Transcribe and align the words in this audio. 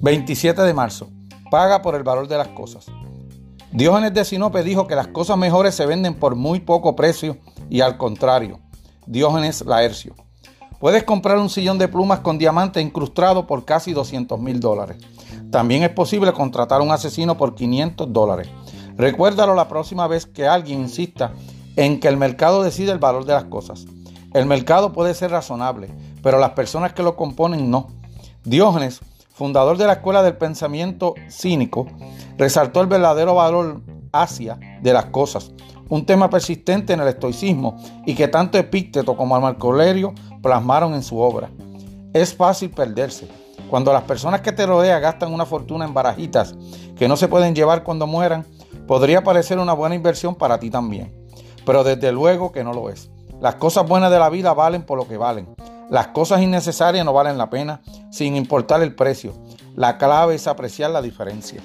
27 0.00 0.62
de 0.62 0.74
marzo. 0.74 1.10
Paga 1.50 1.82
por 1.82 1.96
el 1.96 2.04
valor 2.04 2.28
de 2.28 2.36
las 2.36 2.48
cosas. 2.48 2.86
Diógenes 3.72 4.14
de 4.14 4.24
Sinope 4.24 4.62
dijo 4.62 4.86
que 4.86 4.94
las 4.94 5.08
cosas 5.08 5.36
mejores 5.36 5.74
se 5.74 5.86
venden 5.86 6.14
por 6.14 6.36
muy 6.36 6.60
poco 6.60 6.94
precio 6.94 7.36
y 7.68 7.80
al 7.80 7.96
contrario. 7.96 8.60
Diógenes 9.06 9.64
Laercio. 9.66 10.14
Puedes 10.78 11.02
comprar 11.02 11.38
un 11.38 11.50
sillón 11.50 11.78
de 11.78 11.88
plumas 11.88 12.20
con 12.20 12.38
diamante 12.38 12.80
incrustado 12.80 13.48
por 13.48 13.64
casi 13.64 13.92
200 13.92 14.38
mil 14.38 14.60
dólares. 14.60 14.98
También 15.50 15.82
es 15.82 15.90
posible 15.90 16.32
contratar 16.32 16.80
un 16.80 16.92
asesino 16.92 17.36
por 17.36 17.56
500 17.56 18.12
dólares. 18.12 18.48
Recuérdalo 18.96 19.56
la 19.56 19.66
próxima 19.66 20.06
vez 20.06 20.26
que 20.26 20.46
alguien 20.46 20.82
insista 20.82 21.32
en 21.74 21.98
que 21.98 22.06
el 22.06 22.16
mercado 22.16 22.62
decide 22.62 22.92
el 22.92 22.98
valor 22.98 23.24
de 23.24 23.32
las 23.32 23.44
cosas. 23.44 23.86
El 24.32 24.46
mercado 24.46 24.92
puede 24.92 25.14
ser 25.14 25.32
razonable, 25.32 25.90
pero 26.22 26.38
las 26.38 26.50
personas 26.50 26.92
que 26.92 27.02
lo 27.02 27.16
componen 27.16 27.70
no. 27.70 27.88
Diógenes 28.44 29.00
fundador 29.38 29.78
de 29.78 29.86
la 29.86 29.94
Escuela 29.94 30.24
del 30.24 30.36
Pensamiento 30.36 31.14
Cínico, 31.30 31.86
resaltó 32.36 32.80
el 32.80 32.88
verdadero 32.88 33.36
valor 33.36 33.82
hacia 34.12 34.58
de 34.82 34.92
las 34.92 35.06
cosas, 35.06 35.52
un 35.88 36.04
tema 36.04 36.28
persistente 36.28 36.92
en 36.92 37.00
el 37.00 37.06
estoicismo 37.06 37.76
y 38.04 38.16
que 38.16 38.26
tanto 38.26 38.58
Epícteto 38.58 39.16
como 39.16 39.40
Marco 39.40 39.68
Aurelio 39.68 40.12
plasmaron 40.42 40.92
en 40.94 41.04
su 41.04 41.20
obra. 41.20 41.50
Es 42.12 42.34
fácil 42.34 42.70
perderse. 42.70 43.28
Cuando 43.70 43.92
las 43.92 44.02
personas 44.02 44.40
que 44.40 44.50
te 44.50 44.66
rodean 44.66 45.00
gastan 45.00 45.32
una 45.32 45.46
fortuna 45.46 45.84
en 45.84 45.94
barajitas 45.94 46.56
que 46.96 47.06
no 47.06 47.16
se 47.16 47.28
pueden 47.28 47.54
llevar 47.54 47.84
cuando 47.84 48.08
mueran, 48.08 48.44
podría 48.88 49.22
parecer 49.22 49.60
una 49.60 49.72
buena 49.72 49.94
inversión 49.94 50.34
para 50.34 50.58
ti 50.58 50.68
también. 50.68 51.14
Pero 51.64 51.84
desde 51.84 52.10
luego 52.10 52.50
que 52.50 52.64
no 52.64 52.72
lo 52.72 52.90
es. 52.90 53.08
Las 53.40 53.54
cosas 53.54 53.86
buenas 53.86 54.10
de 54.10 54.18
la 54.18 54.30
vida 54.30 54.52
valen 54.52 54.82
por 54.82 54.98
lo 54.98 55.06
que 55.06 55.16
valen. 55.16 55.46
Las 55.90 56.08
cosas 56.08 56.42
innecesarias 56.42 57.04
no 57.04 57.14
valen 57.14 57.38
la 57.38 57.48
pena 57.48 57.80
sin 58.10 58.36
importar 58.36 58.82
el 58.82 58.94
precio. 58.94 59.32
La 59.74 59.96
clave 59.96 60.34
es 60.34 60.46
apreciar 60.46 60.90
la 60.90 61.00
diferencia. 61.00 61.62